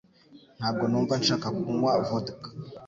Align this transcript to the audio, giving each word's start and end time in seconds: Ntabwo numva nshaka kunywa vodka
Ntabwo 0.57 0.83
numva 0.89 1.13
nshaka 1.21 1.47
kunywa 1.59 1.93
vodka 2.07 2.47